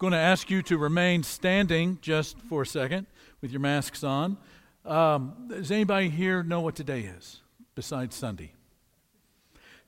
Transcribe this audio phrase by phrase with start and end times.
[0.00, 3.06] going to ask you to remain standing just for a second
[3.42, 4.38] with your masks on.
[4.86, 7.42] Um, does anybody here know what today is
[7.74, 8.54] besides Sunday?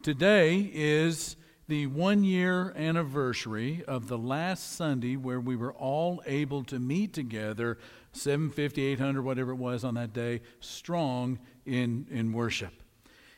[0.02, 1.36] Today is
[1.66, 7.14] the one year anniversary of the last Sunday where we were all able to meet
[7.14, 7.78] together,
[8.12, 12.74] 750, 800, whatever it was on that day, strong in, in worship.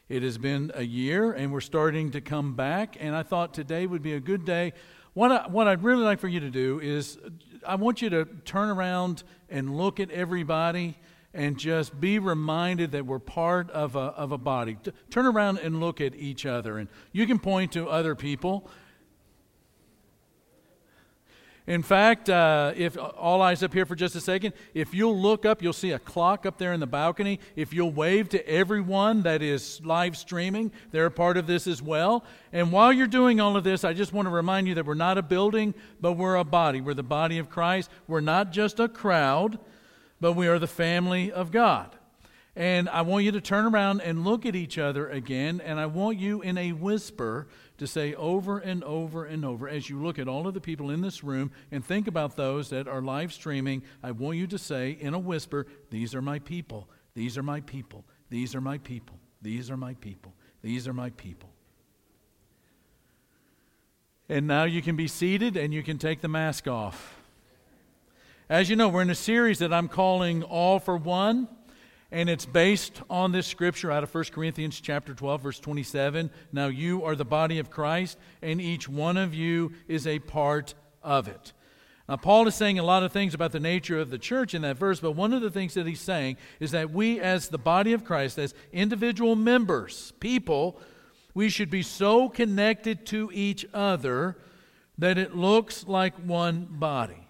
[0.09, 3.87] It has been a year and we're starting to come back, and I thought today
[3.87, 4.73] would be a good day
[5.15, 7.31] what, I, what I'd really like for you to do is, uh,
[7.67, 10.99] I want you to turn around and look at everybody
[11.33, 14.77] and just be reminded that we're part of a, of a body.
[14.83, 16.79] T- turn around and look at each other.
[16.79, 18.69] And you can point to other people
[21.67, 25.47] in fact, uh, if all eyes up here for just a second, if you'll look
[25.47, 27.41] up, you'll see a clock up there in the balcony.
[27.57, 31.81] If you'll wave to everyone that is live streaming, they're a part of this as
[31.81, 32.23] well.
[32.53, 34.93] And while you're doing all of this, I just want to remind you that we're
[34.93, 36.83] not a building, but we're a body.
[36.83, 37.91] We're the body of Christ.
[38.07, 39.59] We're not just a crowd,
[40.21, 41.97] but we are the family of God.
[42.57, 45.87] And I want you to turn around and look at each other again, and I
[45.87, 50.19] want you in a whisper to say over and over and over as you look
[50.19, 53.33] at all of the people in this room and think about those that are live
[53.33, 53.83] streaming.
[54.03, 56.89] I want you to say in a whisper, These are my people.
[57.15, 58.05] These are my people.
[58.31, 59.19] These are my people.
[59.43, 60.33] These are my people.
[60.63, 61.51] These are my people.
[64.29, 67.21] And now you can be seated and you can take the mask off.
[68.49, 71.49] As you know, we're in a series that I'm calling All for One
[72.15, 76.31] and it's based on this scripture out of 1 Corinthians chapter 12 verse 27.
[76.53, 80.75] Now you are the body of Christ and each one of you is a part
[81.03, 81.53] of it.
[82.09, 84.63] Now Paul is saying a lot of things about the nature of the church in
[84.63, 87.59] that verse, but one of the things that he's saying is that we as the
[87.59, 90.81] body of Christ as individual members, people,
[91.35, 94.37] we should be so connected to each other
[94.99, 97.24] that it looks like one body.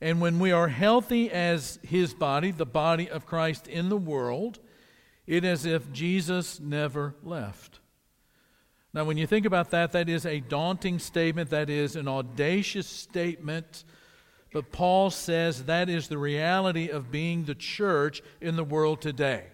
[0.00, 4.60] And when we are healthy as his body, the body of Christ in the world,
[5.26, 7.80] it is as if Jesus never left.
[8.94, 11.50] Now, when you think about that, that is a daunting statement.
[11.50, 13.84] That is an audacious statement.
[14.52, 19.48] But Paul says that is the reality of being the church in the world today.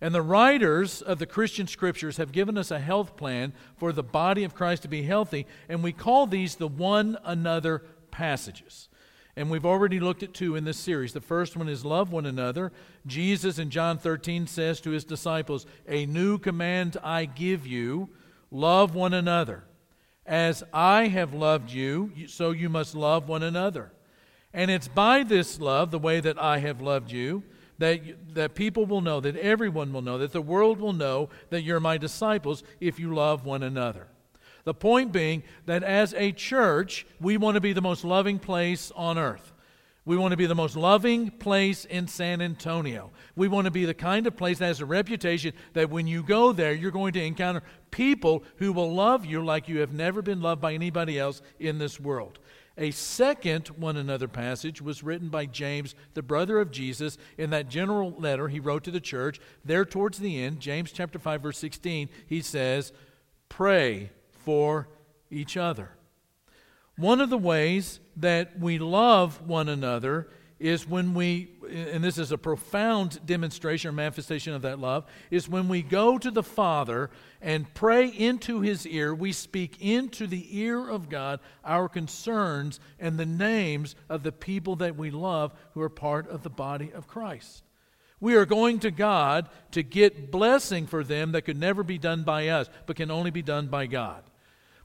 [0.00, 4.02] And the writers of the Christian scriptures have given us a health plan for the
[4.02, 8.88] body of Christ to be healthy, and we call these the one another passages.
[9.36, 11.12] And we've already looked at two in this series.
[11.12, 12.72] The first one is love one another.
[13.06, 18.10] Jesus in John 13 says to his disciples, A new command I give you
[18.50, 19.64] love one another.
[20.24, 23.92] As I have loved you, so you must love one another.
[24.52, 27.42] And it's by this love, the way that I have loved you,
[27.78, 28.00] that,
[28.34, 31.80] that people will know, that everyone will know, that the world will know that you're
[31.80, 34.06] my disciples if you love one another.
[34.64, 38.90] The point being that as a church, we want to be the most loving place
[38.96, 39.52] on earth.
[40.06, 43.10] We want to be the most loving place in San Antonio.
[43.36, 46.22] We want to be the kind of place that has a reputation that when you
[46.22, 50.20] go there, you're going to encounter people who will love you like you have never
[50.20, 52.38] been loved by anybody else in this world.
[52.76, 57.68] A second one another passage was written by James, the brother of Jesus, in that
[57.68, 59.40] general letter he wrote to the church.
[59.64, 62.92] There, towards the end, James chapter 5, verse 16, he says,
[63.48, 64.10] Pray
[64.44, 64.88] for
[65.30, 65.90] each other.
[66.96, 70.28] One of the ways that we love one another
[70.60, 75.48] is when we, and this is a profound demonstration or manifestation of that love, is
[75.48, 77.10] when we go to the Father
[77.42, 83.18] and pray into His ear, we speak into the ear of God our concerns and
[83.18, 87.08] the names of the people that we love who are part of the body of
[87.08, 87.64] Christ.
[88.20, 92.22] We are going to God to get blessing for them that could never be done
[92.22, 94.22] by us, but can only be done by God.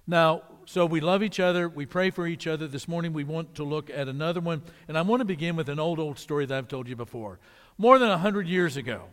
[0.09, 1.69] Now, so we love each other.
[1.69, 2.67] We pray for each other.
[2.67, 4.63] This morning we want to look at another one.
[4.87, 7.37] And I want to begin with an old, old story that I've told you before.
[7.77, 9.03] More than a 100 years ago,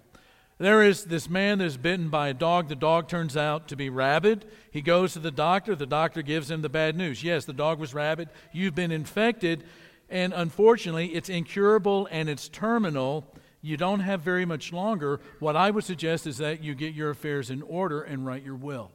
[0.56, 2.68] there is this man that's bitten by a dog.
[2.68, 4.46] The dog turns out to be rabid.
[4.70, 5.74] He goes to the doctor.
[5.74, 7.22] The doctor gives him the bad news.
[7.22, 8.30] Yes, the dog was rabid.
[8.50, 9.64] You've been infected.
[10.08, 13.34] And unfortunately, it's incurable and it's terminal.
[13.60, 15.20] You don't have very much longer.
[15.40, 18.54] What I would suggest is that you get your affairs in order and write your
[18.54, 18.92] will.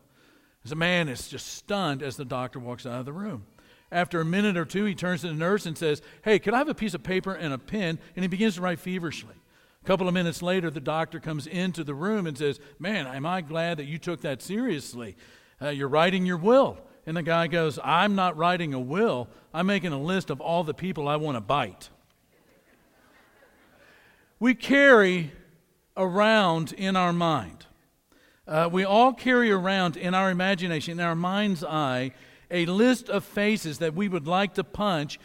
[0.63, 3.45] The man is just stunned as the doctor walks out of the room.
[3.91, 6.59] After a minute or two, he turns to the nurse and says, Hey, could I
[6.59, 7.99] have a piece of paper and a pen?
[8.15, 9.35] And he begins to write feverishly.
[9.81, 13.25] A couple of minutes later, the doctor comes into the room and says, Man, am
[13.25, 15.17] I glad that you took that seriously?
[15.61, 16.77] Uh, you're writing your will.
[17.05, 19.27] And the guy goes, I'm not writing a will.
[19.53, 21.89] I'm making a list of all the people I want to bite.
[24.39, 25.31] we carry
[25.97, 27.65] around in our mind
[28.51, 32.11] uh, we all carry around in our imagination, in our mind's eye,
[32.51, 35.17] a list of faces that we would like to punch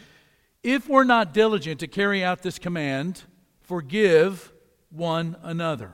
[0.63, 3.23] if we're not diligent to carry out this command,
[3.61, 4.53] forgive
[4.89, 5.93] one another.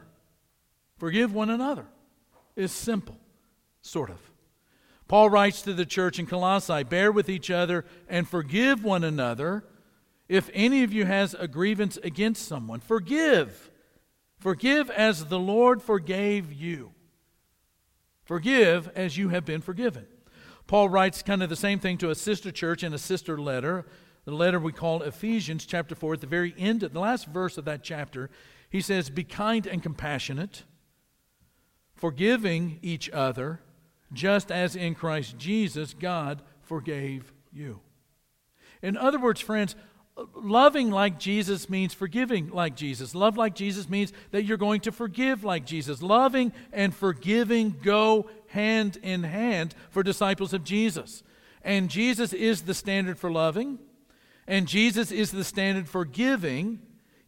[0.98, 1.88] Forgive one another
[2.56, 3.18] is simple,
[3.82, 4.20] sort of.
[5.08, 9.64] Paul writes to the church in Colossae Bear with each other and forgive one another.
[10.30, 13.72] If any of you has a grievance against someone, forgive.
[14.40, 16.93] Forgive as the Lord forgave you.
[18.24, 20.06] Forgive as you have been forgiven.
[20.68, 23.86] Paul writes kind of the same thing to a sister church in a sister letter,
[24.26, 26.14] the letter we call Ephesians chapter 4.
[26.14, 28.30] At the very end, of the last verse of that chapter,
[28.70, 30.64] he says, Be kind and compassionate,
[31.96, 33.60] forgiving each other,
[34.14, 37.82] just as in Christ Jesus God forgave you.
[38.82, 39.76] In other words, friends,
[40.36, 43.16] loving like Jesus means forgiving like Jesus.
[43.16, 46.02] Love like Jesus means that you're going to forgive like Jesus.
[46.02, 51.24] Loving and forgiving go hand in hand for disciples of Jesus.
[51.64, 53.80] And Jesus is the standard for loving,
[54.48, 56.82] and Jesus is the standard for giving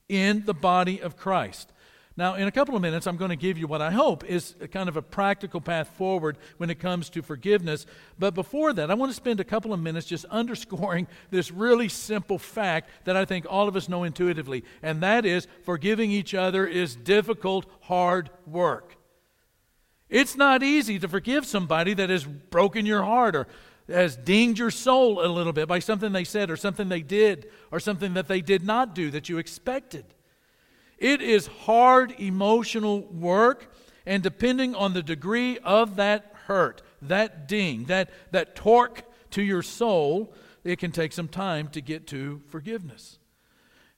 [0.10, 1.72] in the body of Christ.
[2.18, 4.56] Now, in a couple of minutes, I'm going to give you what I hope is
[4.72, 7.86] kind of a practical path forward when it comes to forgiveness.
[8.18, 11.90] But before that, I want to spend a couple of minutes just underscoring this really
[11.90, 16.34] simple fact that I think all of us know intuitively, and that is forgiving each
[16.34, 18.96] other is difficult, hard work.
[20.08, 23.48] It's not easy to forgive somebody that has broken your heart or
[23.90, 27.52] has dinged your soul a little bit by something they said or something they did
[27.72, 30.06] or something that they did not do that you expected.
[30.98, 33.72] It is hard emotional work,
[34.06, 39.62] and depending on the degree of that hurt, that ding, that, that torque to your
[39.62, 40.34] soul,
[40.64, 43.20] it can take some time to get to forgiveness.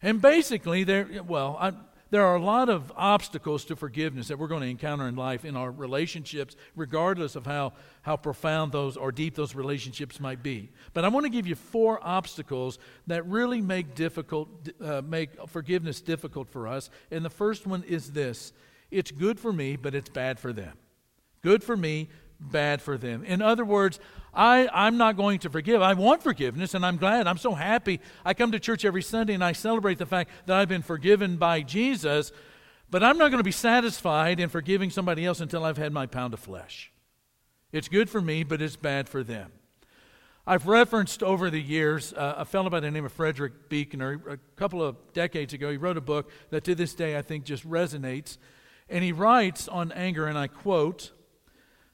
[0.01, 1.73] And basically, there, well, I,
[2.09, 5.45] there are a lot of obstacles to forgiveness that we're going to encounter in life
[5.45, 10.69] in our relationships, regardless of how, how profound those or deep those relationships might be.
[10.94, 16.01] But I want to give you four obstacles that really make difficult uh, make forgiveness
[16.01, 16.89] difficult for us.
[17.12, 18.54] And the first one is this:
[18.92, 20.77] it's good for me, but it's bad for them.
[21.42, 22.09] Good for me,
[22.39, 23.24] bad for them.
[23.24, 24.00] In other words,
[24.34, 25.81] I, I'm not going to forgive.
[25.81, 27.28] I want forgiveness, and I'm glad.
[27.28, 28.00] I'm so happy.
[28.24, 31.38] I come to church every Sunday and I celebrate the fact that I've been forgiven
[31.38, 32.31] by Jesus,
[32.89, 36.06] but I'm not going to be satisfied in forgiving somebody else until I've had my
[36.06, 36.92] pound of flesh.
[37.72, 39.51] It's good for me, but it's bad for them.
[40.45, 44.22] I've referenced over the years uh, a fellow by the name of Frederick Buechner.
[44.30, 47.44] A couple of decades ago, he wrote a book that to this day I think
[47.44, 48.38] just resonates.
[48.88, 51.12] And he writes on anger, and I quote,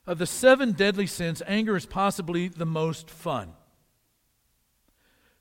[0.05, 3.53] of the seven deadly sins, anger is possibly the most fun.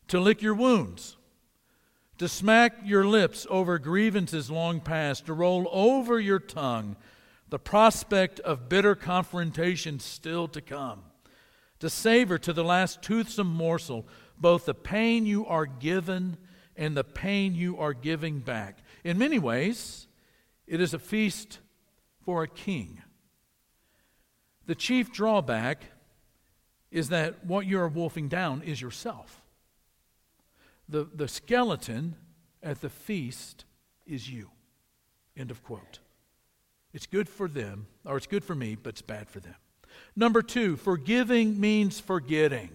[0.09, 1.17] To lick your wounds,
[2.19, 6.97] to smack your lips over grievances long past, to roll over your tongue
[7.49, 11.03] the prospect of bitter confrontation still to come,
[11.81, 14.07] to savor to the last toothsome morsel
[14.39, 16.37] both the pain you are given
[16.77, 18.79] and the pain you are giving back.
[19.05, 20.07] In many ways,
[20.67, 21.59] it is a feast
[22.25, 23.03] for a king.
[24.73, 25.85] The chief drawback
[26.91, 29.43] is that what you're wolfing down is yourself.
[30.89, 32.17] The, the skeleton
[32.63, 33.67] at the feast
[34.07, 34.49] is you.
[35.37, 35.99] End of quote.
[36.95, 39.57] It's good for them, or it's good for me, but it's bad for them.
[40.17, 42.71] Number two, forgiving means forgetting.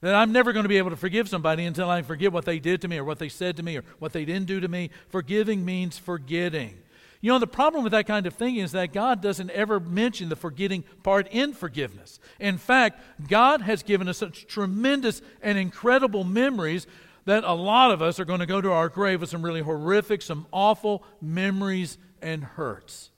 [0.00, 2.58] That I'm never going to be able to forgive somebody until I forget what they
[2.58, 4.66] did to me or what they said to me or what they didn't do to
[4.66, 4.90] me.
[5.10, 6.76] Forgiving means forgetting.
[7.20, 10.30] You know, the problem with that kind of thing is that God doesn't ever mention
[10.30, 12.18] the forgetting part in forgiveness.
[12.38, 16.86] In fact, God has given us such tremendous and incredible memories
[17.26, 19.60] that a lot of us are going to go to our grave with some really
[19.60, 23.10] horrific, some awful memories and hurts.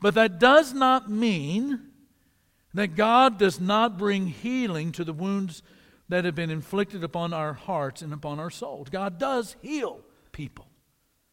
[0.00, 1.90] But that does not mean
[2.74, 5.62] that God does not bring healing to the wounds
[6.08, 8.88] that have been inflicted upon our hearts and upon our souls.
[8.90, 10.00] God does heal
[10.30, 10.68] people,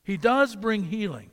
[0.04, 1.31] He does bring healing.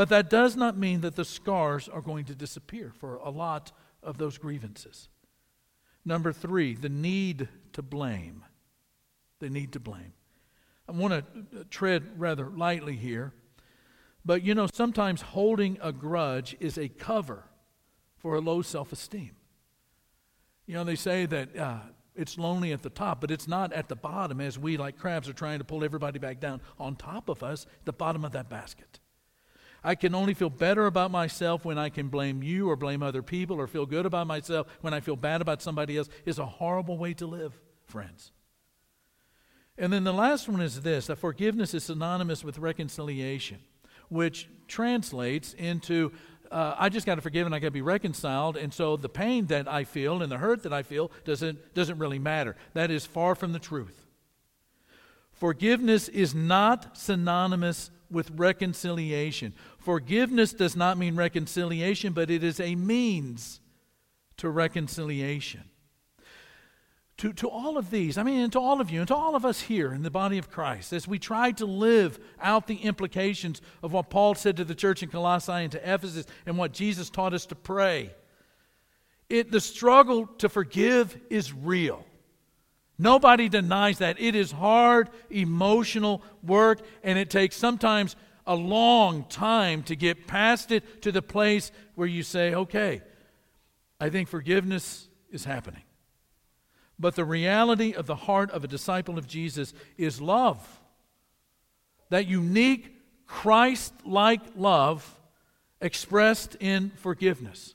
[0.00, 3.70] But that does not mean that the scars are going to disappear for a lot
[4.02, 5.10] of those grievances.
[6.06, 8.46] Number three, the need to blame.
[9.40, 10.14] The need to blame.
[10.88, 11.12] I want
[11.52, 13.34] to tread rather lightly here,
[14.24, 17.44] but you know, sometimes holding a grudge is a cover
[18.16, 19.36] for a low self esteem.
[20.64, 21.80] You know, they say that uh,
[22.16, 25.28] it's lonely at the top, but it's not at the bottom as we, like crabs,
[25.28, 28.48] are trying to pull everybody back down on top of us, the bottom of that
[28.48, 28.99] basket.
[29.82, 33.22] I can only feel better about myself when I can blame you or blame other
[33.22, 36.46] people or feel good about myself when I feel bad about somebody else is a
[36.46, 38.32] horrible way to live, friends.
[39.78, 43.58] And then the last one is this that forgiveness is synonymous with reconciliation,
[44.08, 46.12] which translates into
[46.50, 48.56] uh, I just got to forgive and I got to be reconciled.
[48.56, 51.98] And so the pain that I feel and the hurt that I feel doesn't, doesn't
[51.98, 52.56] really matter.
[52.74, 54.06] That is far from the truth.
[55.32, 59.54] Forgiveness is not synonymous with reconciliation.
[59.78, 63.60] Forgiveness does not mean reconciliation, but it is a means
[64.36, 65.64] to reconciliation.
[67.18, 69.36] To, to all of these, I mean, and to all of you, and to all
[69.36, 72.76] of us here in the body of Christ, as we try to live out the
[72.76, 76.72] implications of what Paul said to the church in Colossae and to Ephesus and what
[76.72, 78.14] Jesus taught us to pray,
[79.28, 82.06] it, the struggle to forgive is real.
[83.00, 84.20] Nobody denies that.
[84.20, 88.14] It is hard, emotional work, and it takes sometimes
[88.46, 93.00] a long time to get past it to the place where you say, okay,
[93.98, 95.82] I think forgiveness is happening.
[96.98, 100.82] But the reality of the heart of a disciple of Jesus is love.
[102.10, 102.94] That unique
[103.26, 105.18] Christ like love
[105.80, 107.74] expressed in forgiveness.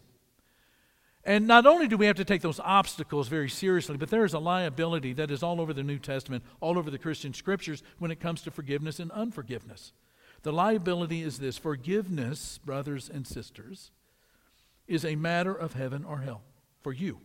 [1.25, 4.35] And not only do we have to take those obstacles very seriously, but there is
[4.35, 8.11] a liability that is all over the New Testament, all over the Christian scriptures when
[8.11, 9.91] it comes to forgiveness and unforgiveness.
[10.43, 13.89] The liability is this forgiveness, brothers and sisters,
[14.87, 16.43] is a matter of heaven or hell
[16.83, 17.19] for you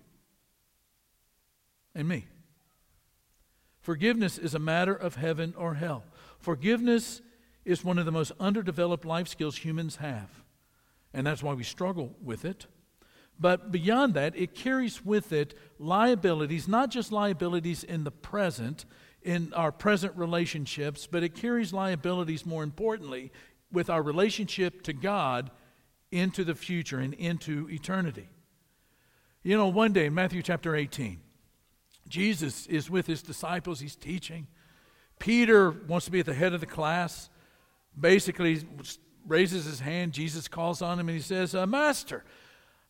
[1.95, 2.27] and me.
[3.83, 6.05] Forgiveness is a matter of heaven or hell.
[6.39, 7.21] Forgiveness
[7.67, 10.43] is one of the most underdeveloped life skills humans have,
[11.13, 12.67] and that's why we struggle with it.
[13.41, 18.85] But beyond that, it carries with it liabilities, not just liabilities in the present,
[19.23, 23.33] in our present relationships, but it carries liabilities, more importantly,
[23.73, 25.51] with our relationship to God
[26.13, 28.29] into the future and into eternity.
[29.43, 31.19] You know, one day in Matthew chapter 18,
[32.09, 34.49] Jesus is with his disciples, he's teaching.
[35.19, 37.31] Peter wants to be at the head of the class,
[37.99, 38.67] basically
[39.27, 40.13] raises his hand.
[40.13, 42.25] Jesus calls on him and he says, uh, Master,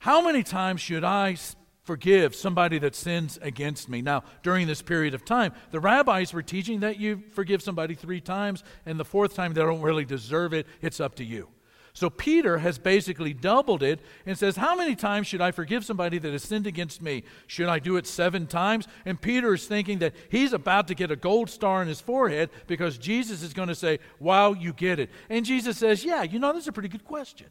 [0.00, 1.36] how many times should I
[1.82, 4.00] forgive somebody that sins against me?
[4.00, 8.22] Now, during this period of time, the rabbis were teaching that you forgive somebody three
[8.22, 10.66] times, and the fourth time they don't really deserve it.
[10.80, 11.48] It's up to you.
[11.92, 16.16] So Peter has basically doubled it and says, How many times should I forgive somebody
[16.16, 17.24] that has sinned against me?
[17.46, 18.88] Should I do it seven times?
[19.04, 22.48] And Peter is thinking that he's about to get a gold star on his forehead
[22.66, 25.10] because Jesus is going to say, Wow, you get it.
[25.28, 27.48] And Jesus says, Yeah, you know, that's a pretty good question.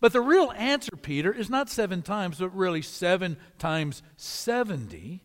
[0.00, 5.22] But the real answer, Peter, is not seven times, but really seven times 70,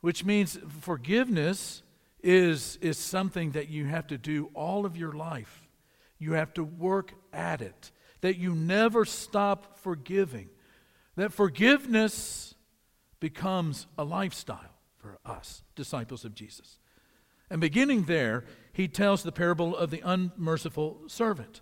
[0.00, 1.82] which means forgiveness
[2.22, 5.68] is, is something that you have to do all of your life.
[6.18, 10.50] You have to work at it, that you never stop forgiving,
[11.16, 12.54] that forgiveness
[13.18, 16.78] becomes a lifestyle for us, disciples of Jesus.
[17.50, 21.60] And beginning there, he tells the parable of the unmerciful servant.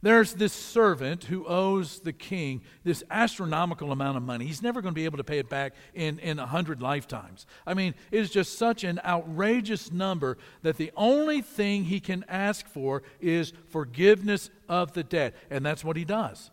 [0.00, 4.46] There's this servant who owes the king this astronomical amount of money.
[4.46, 7.46] He's never going to be able to pay it back in, in a hundred lifetimes.
[7.66, 12.24] I mean, it is just such an outrageous number that the only thing he can
[12.28, 15.34] ask for is forgiveness of the debt.
[15.50, 16.52] And that's what he does.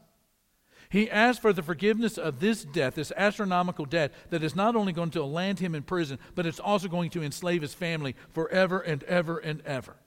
[0.90, 4.94] He asks for the forgiveness of this debt, this astronomical debt that is not only
[4.94, 8.80] going to land him in prison, but it's also going to enslave his family forever
[8.80, 9.98] and ever and ever.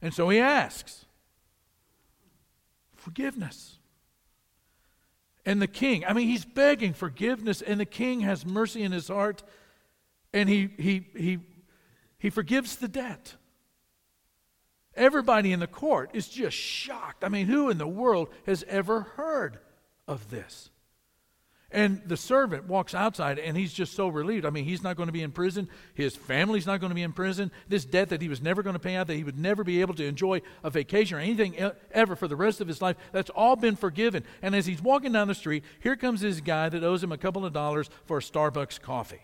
[0.00, 1.06] And so he asks
[2.98, 3.78] forgiveness.
[5.46, 9.08] And the king, I mean, he's begging forgiveness, and the king has mercy in his
[9.08, 9.42] heart,
[10.32, 11.38] and he, he, he,
[12.18, 13.34] he forgives the debt.
[14.94, 17.24] Everybody in the court is just shocked.
[17.24, 19.58] I mean, who in the world has ever heard
[20.06, 20.70] of this?
[21.70, 24.46] And the servant walks outside and he's just so relieved.
[24.46, 25.68] I mean, he's not going to be in prison.
[25.92, 27.50] His family's not going to be in prison.
[27.68, 29.82] This debt that he was never going to pay out, that he would never be
[29.82, 31.54] able to enjoy a vacation or anything
[31.92, 34.24] ever for the rest of his life, that's all been forgiven.
[34.40, 37.18] And as he's walking down the street, here comes this guy that owes him a
[37.18, 39.20] couple of dollars for a Starbucks coffee.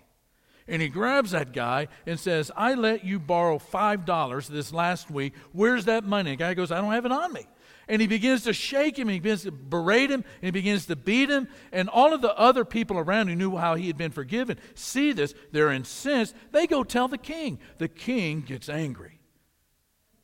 [0.68, 5.32] And he grabs that guy and says, I let you borrow $5 this last week.
[5.52, 6.32] Where's that money?
[6.32, 7.46] The guy goes, I don't have it on me.
[7.88, 10.96] And he begins to shake him, he begins to berate him, and he begins to
[10.96, 11.48] beat him.
[11.72, 15.12] And all of the other people around who knew how he had been forgiven see
[15.12, 15.34] this.
[15.52, 16.34] They're incensed.
[16.52, 17.58] They go tell the king.
[17.78, 19.20] The king gets angry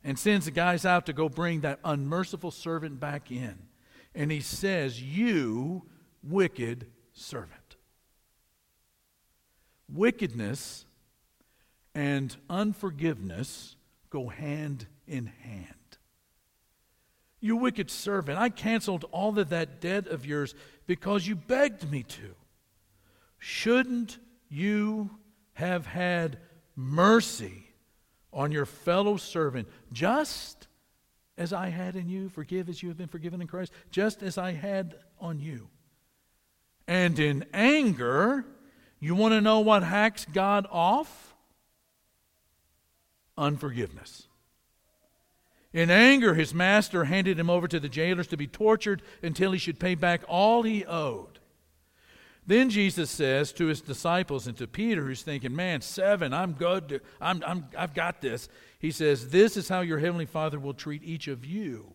[0.03, 3.57] and sends the guys out to go bring that unmerciful servant back in.
[4.15, 5.83] And he says, You
[6.23, 7.75] wicked servant.
[9.87, 10.85] Wickedness
[11.93, 13.75] and unforgiveness
[14.09, 15.80] go hand in hand.
[17.41, 20.55] You wicked servant, I canceled all of that debt of yours
[20.87, 22.35] because you begged me to.
[23.39, 25.09] Shouldn't you
[25.53, 26.37] have had
[26.75, 27.67] mercy
[28.31, 30.67] on your fellow servant, just
[31.37, 32.29] as I had in you?
[32.29, 35.67] Forgive as you have been forgiven in Christ, just as I had on you.
[36.87, 38.45] And in anger,
[38.99, 41.31] you want to know what hacks God off?
[43.41, 44.27] unforgiveness.
[45.73, 49.59] In anger, his master handed him over to the jailers to be tortured until he
[49.59, 51.39] should pay back all he owed.
[52.45, 57.01] Then Jesus says to his disciples and to Peter, who's thinking, Man, seven, I'm good.
[57.21, 58.49] I'm, I'm, I've got this.
[58.79, 61.93] He says, This is how your heavenly Father will treat each of you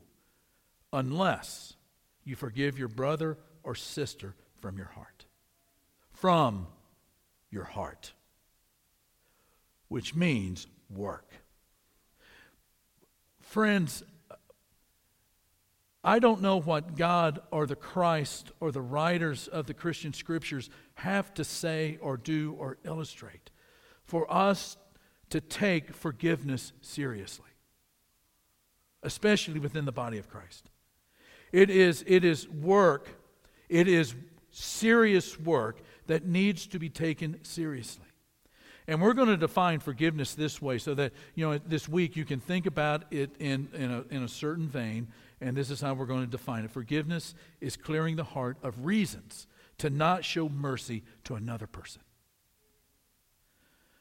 [0.92, 1.74] unless
[2.24, 5.26] you forgive your brother or sister from your heart.
[6.12, 6.68] From
[7.50, 8.12] your heart.
[9.88, 11.28] Which means work.
[13.46, 14.02] Friends,
[16.02, 20.68] I don't know what God or the Christ or the writers of the Christian scriptures
[20.94, 23.50] have to say or do or illustrate
[24.04, 24.76] for us
[25.30, 27.50] to take forgiveness seriously,
[29.04, 30.68] especially within the body of Christ.
[31.52, 33.08] It is, it is work,
[33.68, 34.14] it is
[34.50, 38.06] serious work that needs to be taken seriously.
[38.88, 42.24] And we're going to define forgiveness this way so that, you know, this week you
[42.24, 45.08] can think about it in, in, a, in a certain vein,
[45.40, 46.70] and this is how we're going to define it.
[46.70, 52.00] Forgiveness is clearing the heart of reasons to not show mercy to another person.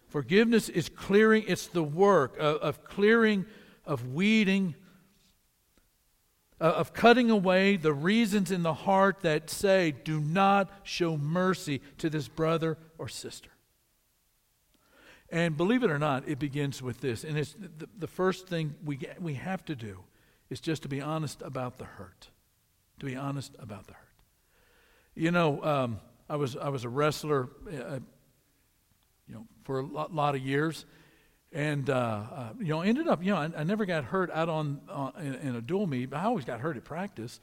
[0.08, 3.46] Forgiveness is clearing, it's the work of, of clearing,
[3.86, 4.76] of weeding,
[6.60, 12.10] of cutting away the reasons in the heart that say, do not show mercy to
[12.10, 13.50] this brother or sister.
[15.36, 17.26] And believe it or not, it begins with this.
[17.26, 20.00] And it's the, the first thing we, we have to do
[20.50, 22.30] is just to be honest about the hurt.
[23.02, 24.14] To be honest about the hurt.
[25.14, 26.00] You know, um,
[26.30, 28.00] I, was, I was a wrestler, uh,
[29.28, 30.86] you know, for a lot, lot of years.
[31.52, 34.48] And, uh, uh, you know, ended up, you know, I, I never got hurt out
[34.48, 34.80] on,
[35.20, 37.42] in, in, a dual meet, but I always got hurt at practice.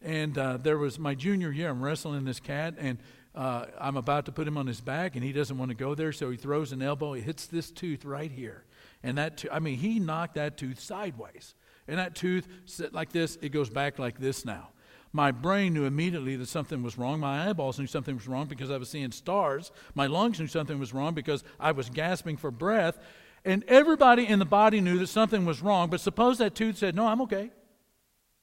[0.00, 2.98] And uh, there was my junior year, I'm wrestling this cat, and
[3.34, 5.94] uh, I'm about to put him on his back, and he doesn't want to go
[5.94, 7.14] there, so he throws an elbow.
[7.14, 8.64] He hits this tooth right here.
[9.02, 11.54] And that, to- I mean, he knocked that tooth sideways.
[11.88, 12.48] And that tooth,
[12.92, 14.68] like this, it goes back like this now.
[15.12, 17.20] My brain knew immediately that something was wrong.
[17.20, 19.70] My eyeballs knew something was wrong because I was seeing stars.
[19.94, 22.98] My lungs knew something was wrong because I was gasping for breath.
[23.44, 25.88] And everybody in the body knew that something was wrong.
[25.88, 27.50] But suppose that tooth said, No, I'm okay.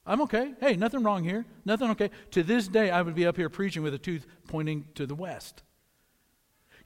[0.04, 0.54] I'm okay.
[0.60, 1.44] Hey, nothing wrong here.
[1.64, 2.10] Nothing okay.
[2.32, 5.14] To this day, I would be up here preaching with a tooth pointing to the
[5.14, 5.62] west.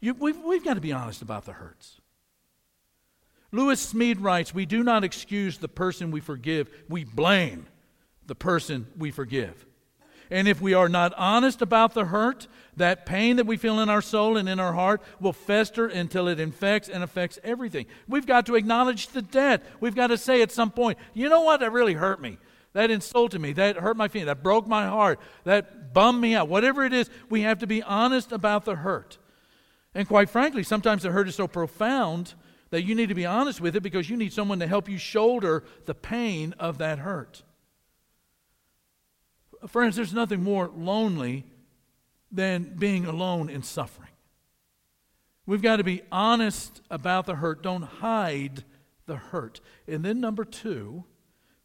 [0.00, 2.00] You, we've, we've got to be honest about the hurts.
[3.52, 7.66] Lewis Smedes writes We do not excuse the person we forgive, we blame
[8.26, 9.64] the person we forgive.
[10.28, 13.88] And if we are not honest about the hurt, that pain that we feel in
[13.88, 17.86] our soul and in our heart will fester until it infects and affects everything.
[18.08, 19.64] We've got to acknowledge the debt.
[19.80, 21.60] We've got to say at some point, you know what?
[21.60, 22.38] That really hurt me.
[22.76, 23.54] That insulted me.
[23.54, 24.26] That hurt my feelings.
[24.26, 25.18] That broke my heart.
[25.44, 26.50] That bummed me out.
[26.50, 29.16] Whatever it is, we have to be honest about the hurt.
[29.94, 32.34] And quite frankly, sometimes the hurt is so profound
[32.68, 34.98] that you need to be honest with it because you need someone to help you
[34.98, 37.44] shoulder the pain of that hurt.
[39.68, 41.46] Friends, there's nothing more lonely
[42.30, 44.10] than being alone in suffering.
[45.46, 47.62] We've got to be honest about the hurt.
[47.62, 48.64] Don't hide
[49.06, 49.62] the hurt.
[49.88, 51.04] And then, number two,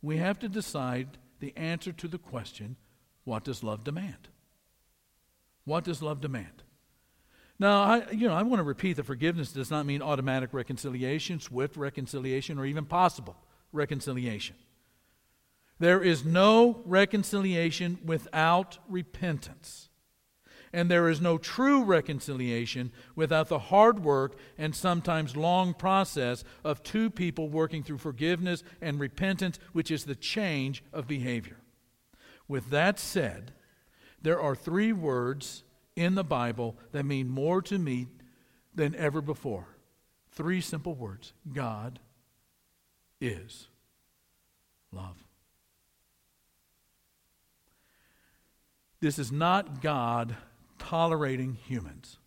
[0.02, 2.76] we have to decide the answer to the question
[3.24, 4.30] what does love demand?
[5.66, 6.64] What does love demand?
[7.60, 11.40] Now, I, you know, I want to repeat that forgiveness does not mean automatic reconciliation,
[11.40, 13.36] swift reconciliation, or even possible
[13.72, 14.56] reconciliation.
[15.78, 19.90] There is no reconciliation without repentance.
[20.74, 26.82] And there is no true reconciliation without the hard work and sometimes long process of
[26.82, 31.58] two people working through forgiveness and repentance, which is the change of behavior.
[32.48, 33.54] With that said,
[34.22, 35.64] there are three words
[35.96, 38.08] in the Bible that mean more to me
[38.74, 39.68] than ever before.
[40.32, 42.00] Three simple words God
[43.20, 43.68] is
[44.92, 45.18] love.
[49.02, 50.38] This is not God
[50.82, 52.18] tolerating humans.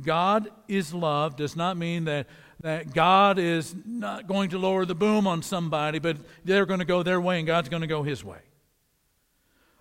[0.00, 2.26] God is love does not mean that,
[2.60, 6.86] that God is not going to lower the boom on somebody, but they're going to
[6.86, 8.38] go their way and God's going to go his way.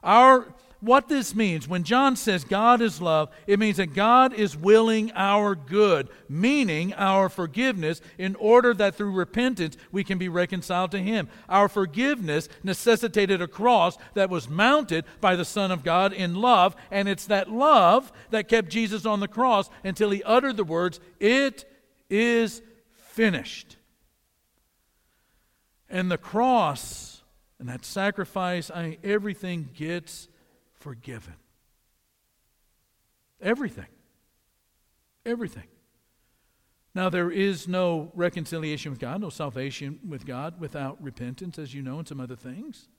[0.03, 4.57] Our what this means, when John says God is love, it means that God is
[4.57, 10.91] willing our good, meaning our forgiveness, in order that through repentance we can be reconciled
[10.91, 11.29] to Him.
[11.47, 16.75] Our forgiveness necessitated a cross that was mounted by the Son of God in love,
[16.89, 20.99] and it's that love that kept Jesus on the cross until He uttered the words,
[21.19, 21.63] It
[22.09, 22.63] is
[22.95, 23.77] finished.
[25.89, 27.21] And the cross
[27.59, 30.27] and that sacrifice, I everything gets
[30.81, 31.35] forgiven.
[33.41, 33.87] Everything.
[35.25, 35.67] Everything.
[36.93, 41.81] Now, there is no reconciliation with God, no salvation with God without repentance, as you
[41.81, 42.89] know, and some other things.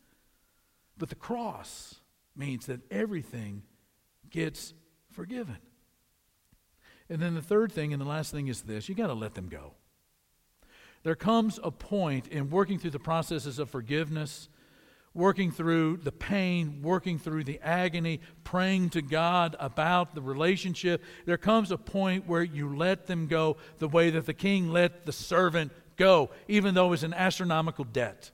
[0.97, 1.97] But the cross
[2.35, 3.62] means that everything
[4.31, 4.73] gets
[5.11, 5.59] forgiven.
[7.11, 9.35] And then the third thing and the last thing is this you got to let
[9.35, 9.75] them go.
[11.03, 14.49] There comes a point in working through the processes of forgiveness
[15.14, 21.37] working through the pain, working through the agony, praying to God about the relationship, there
[21.37, 25.12] comes a point where you let them go the way that the king let the
[25.12, 28.31] servant go, even though it was an astronomical debt.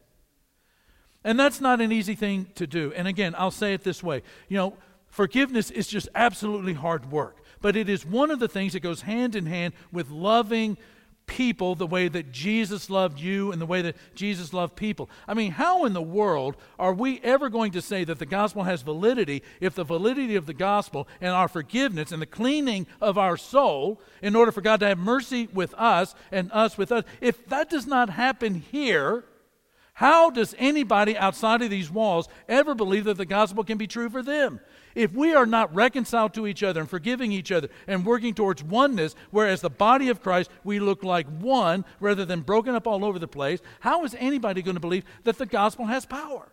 [1.25, 2.93] And that's not an easy thing to do.
[2.95, 4.75] And again, I'll say it this way you know,
[5.09, 9.03] forgiveness is just absolutely hard work, but it is one of the things that goes
[9.03, 10.79] hand in hand with loving
[11.29, 15.09] people the way that Jesus loved you and the way that Jesus loved people.
[15.29, 18.65] I mean, how in the world are we ever going to say that the gospel
[18.65, 23.17] has validity if the validity of the gospel and our forgiveness and the cleaning of
[23.17, 27.05] our soul in order for God to have mercy with us and us with us,
[27.21, 29.25] if that does not happen here,
[29.99, 34.09] how does anybody outside of these walls ever believe that the gospel can be true
[34.09, 34.61] for them?
[34.99, 38.65] If we are not reconciled to each other and forgiving each other and working towards
[38.65, 43.05] oneness, whereas the body of Christ, we look like one rather than broken up all
[43.05, 46.51] over the place, how is anybody going to believe that the gospel has power?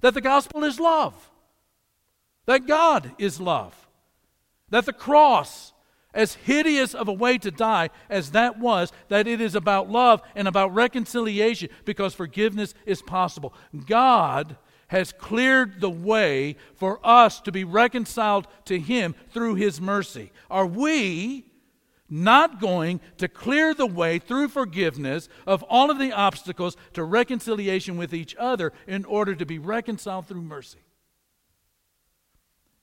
[0.00, 1.28] That the gospel is love?
[2.46, 3.88] That God is love?
[4.68, 5.72] That the cross,
[6.14, 10.22] as hideous of a way to die as that was, that it is about love
[10.36, 13.52] and about reconciliation because forgiveness is possible.
[13.88, 14.56] God
[14.90, 20.32] has cleared the way for us to be reconciled to Him through His mercy.
[20.50, 21.46] Are we
[22.08, 27.96] not going to clear the way through forgiveness of all of the obstacles to reconciliation
[27.96, 30.80] with each other in order to be reconciled through mercy?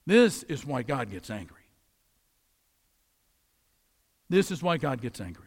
[0.06, 1.58] This is why God gets angry.
[4.30, 5.44] This is why God gets angry.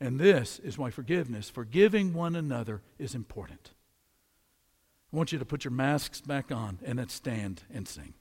[0.00, 3.72] And this is why forgiveness, forgiving one another, is important.
[5.14, 8.14] I want you to put your masks back on and then stand and sing.